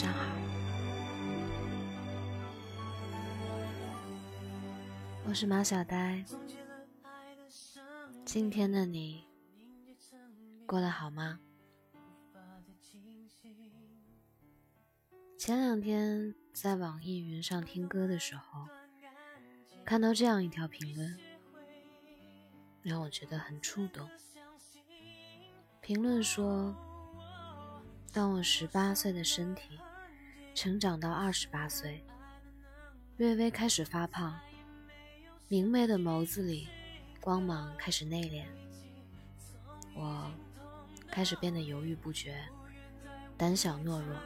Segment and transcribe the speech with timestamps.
[0.00, 0.24] 上好，
[5.26, 6.24] 我是马小呆。
[8.24, 9.26] 今天的你
[10.64, 11.38] 过得好吗？
[15.36, 18.66] 前两天在网易云上听歌的时候，
[19.84, 21.18] 看到这样一条评论，
[22.80, 24.08] 让我觉得很触动。
[25.82, 26.74] 评论说。
[28.12, 29.78] 当我十八岁的身体
[30.54, 32.04] 成长到二十八岁，
[33.16, 34.38] 略微开始发胖，
[35.48, 36.68] 明媚的眸子里
[37.20, 38.44] 光芒开始内敛，
[39.94, 40.30] 我
[41.10, 42.42] 开始变得犹豫不决，
[43.36, 44.16] 胆小懦弱，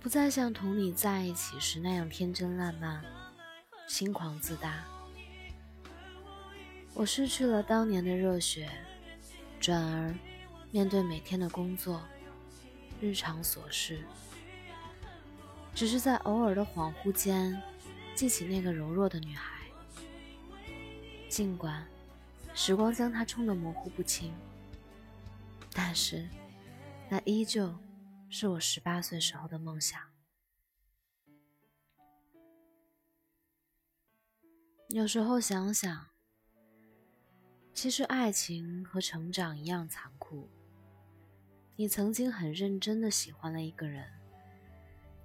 [0.00, 3.04] 不再像同你在一起时那样天真烂漫、
[3.88, 4.84] 轻狂自大。
[6.94, 8.70] 我失去了当年的热血，
[9.60, 10.14] 转而。
[10.74, 12.00] 面对每天的工作、
[12.98, 14.02] 日常琐事，
[15.74, 17.60] 只是在偶尔的恍惚间，
[18.14, 19.60] 记起那个柔弱的女孩。
[21.28, 21.86] 尽管
[22.54, 24.32] 时光将她冲得模糊不清，
[25.72, 26.28] 但是
[27.08, 27.74] 那依旧
[28.28, 30.00] 是我十八岁时候的梦想。
[34.88, 36.08] 有时候想想，
[37.72, 40.50] 其实爱情和成长一样残酷。
[41.76, 44.06] 你曾经很认真的喜欢了一个人，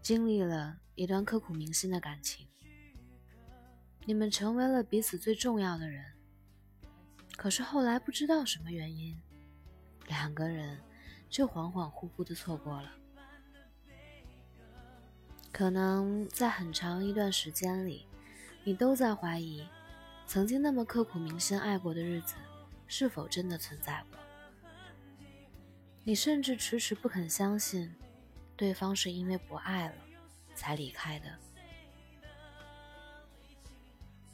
[0.08, 2.48] 经历了一段刻骨铭心的感情，
[4.06, 6.02] 你们成为了彼此最重要的人。
[7.36, 9.22] 可是后来不知道什么原因，
[10.08, 10.80] 两个人
[11.30, 12.90] 就恍恍惚惚的错过了。
[15.52, 18.08] 可能在很长一段时间里，
[18.64, 19.68] 你都在怀疑，
[20.26, 22.36] 曾经那么刻骨铭心爱过的日子，
[22.88, 24.18] 是否真的存在过。
[26.06, 27.94] 你甚至迟迟不肯相信，
[28.58, 29.96] 对方是因为不爱了
[30.56, 31.28] 才离开的。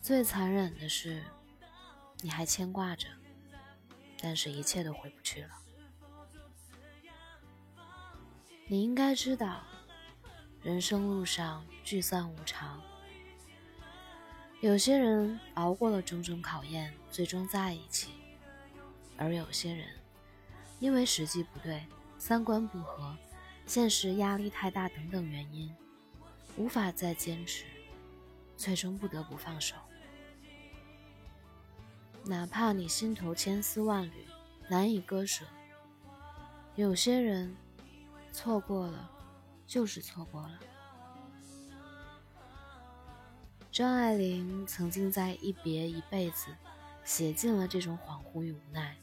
[0.01, 1.22] 最残忍的是，
[2.22, 3.07] 你还牵挂着，
[4.19, 5.50] 但是一切都回不去了。
[8.67, 9.61] 你应该知道，
[10.61, 12.81] 人生路上聚散无常，
[14.61, 18.11] 有些人熬过了种种考验，最终在一起，
[19.17, 19.88] 而有些人。
[20.79, 21.85] 因为时机不对、
[22.17, 23.16] 三观不合、
[23.66, 25.74] 现实压力太大等等原因，
[26.57, 27.66] 无法再坚持，
[28.56, 29.75] 最终不得不放手。
[32.25, 34.25] 哪怕你心头千丝万缕，
[34.69, 35.46] 难以割舍，
[36.75, 37.56] 有些人
[38.31, 39.12] 错过了，
[39.66, 40.59] 就是错过了。
[43.72, 46.52] 张爱玲曾经在《一别一辈子》
[47.03, 48.96] 写尽了这种恍惚与无奈。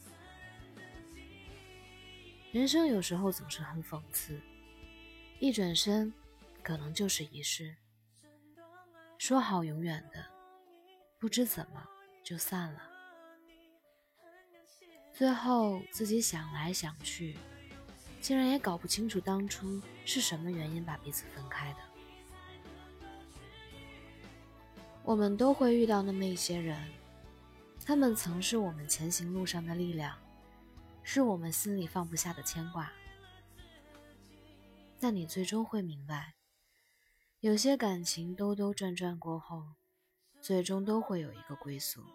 [2.51, 4.39] 人生有时候总是很讽刺，
[5.43, 6.13] 一转身，
[6.61, 7.75] 可能就是一世。
[9.17, 10.23] 说好永远的，
[11.17, 11.83] 不知怎么
[12.23, 12.83] 就散了。
[15.11, 17.39] 最后自己想来想去，
[18.21, 21.79] 竟然也搞不清楚当初是什么原因把彼此分开的。
[25.01, 26.79] 我们都会遇到那么一些人，
[27.83, 30.15] 他们曾是我们前行路上的力量。
[31.01, 32.91] 是我们心里放不下的牵挂，
[35.01, 36.35] 但你最终会明白，
[37.39, 39.73] 有些感情兜兜转转过后，
[40.39, 42.05] 最终都会有一个归宿，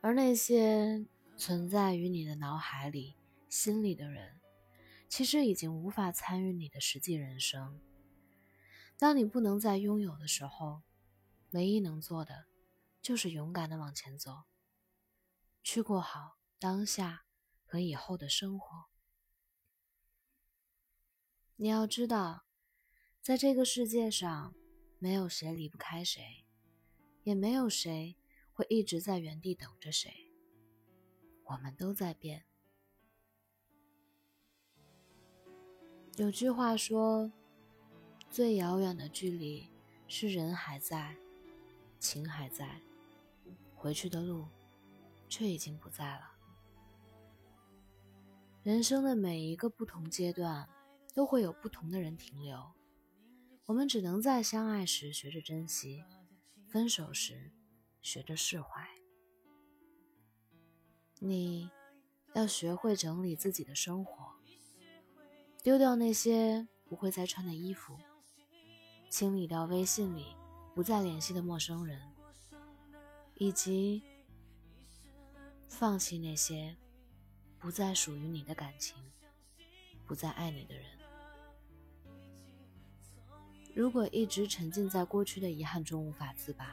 [0.00, 1.04] 而那些
[1.36, 3.14] 存在于你的脑海里、
[3.50, 4.40] 心里的人，
[5.06, 7.78] 其实已经无法参与你的实际人生。
[8.96, 10.80] 当你不能再拥有的时候，
[11.50, 12.46] 唯一能做的，
[13.02, 14.44] 就是勇敢的往前走。
[15.62, 17.24] 去过好当下
[17.66, 18.91] 和以后的生活。
[21.62, 22.42] 你要知道，
[23.20, 24.52] 在这个世界上，
[24.98, 26.44] 没有谁离不开谁，
[27.22, 28.16] 也没有谁
[28.52, 30.28] 会一直在原地等着谁。
[31.44, 32.42] 我们都在变。
[36.16, 37.30] 有句话说
[38.28, 39.68] ：“最遥远的距离
[40.08, 41.16] 是人还在，
[42.00, 42.80] 情还在，
[43.76, 44.48] 回去的路。”
[45.30, 46.32] 却已经不在了。
[48.64, 50.68] 人生的每一个不同阶段，
[51.14, 52.72] 都会有不同的人停留。
[53.66, 56.04] 我们只能在相爱时学着珍惜，
[56.68, 57.52] 分手时
[58.00, 58.88] 学着释怀。
[61.20, 61.70] 你
[62.34, 64.34] 要学会整理自己的生活，
[65.62, 67.96] 丢掉那些不会再穿的衣服，
[69.08, 70.34] 清理掉微信里
[70.74, 72.00] 不再联系的陌生人，
[73.34, 74.02] 以及。
[75.74, 76.76] 放弃那些
[77.58, 79.10] 不再属于你的感情，
[80.06, 80.84] 不再爱你的人。
[83.74, 86.70] 如果一直沉浸在过去的遗憾中无法自拔，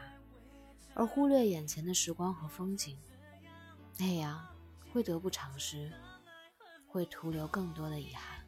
[0.94, 2.98] 而忽略眼前的时光和风景，
[3.98, 4.46] 那样
[4.92, 5.90] 会得不偿失，
[6.90, 8.46] 会徒留更多的遗憾。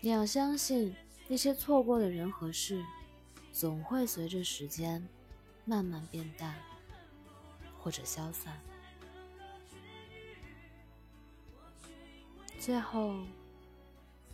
[0.00, 0.94] 你要相信，
[1.26, 2.84] 那些错过的人和事，
[3.50, 5.04] 总会随着时间
[5.64, 6.54] 慢慢变淡，
[7.76, 8.56] 或者消散。
[12.60, 13.16] 最后，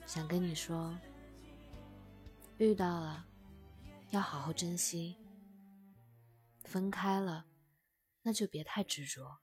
[0.04, 0.94] 想跟你说。
[2.58, 3.26] 遇到了，
[4.10, 5.16] 要好好珍惜；
[6.62, 7.46] 分开了，
[8.22, 9.38] 那就别太执着。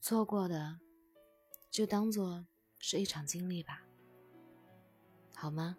[0.00, 0.80] 错过的，
[1.70, 2.44] 就当做
[2.78, 3.82] 是一场经历吧，
[5.34, 5.76] 好吗？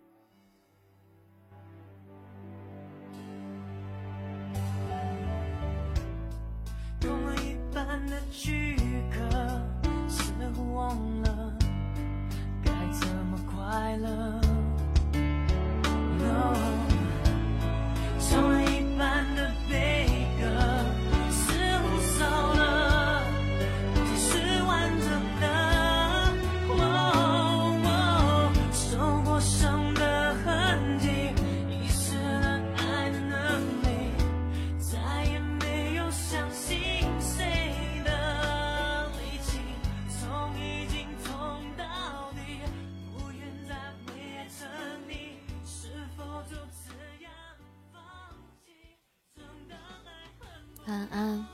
[50.89, 51.45] 晚安，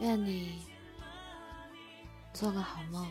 [0.00, 0.62] 愿你
[2.32, 3.06] 做个好梦。